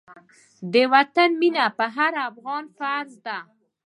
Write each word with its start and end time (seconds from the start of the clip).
د 0.73 0.75
وطن 0.93 1.29
مينه 1.41 1.65
په 1.77 1.85
هر 1.95 2.11
افغان 2.29 2.63
فرض 2.77 3.11
ده. 3.25 3.39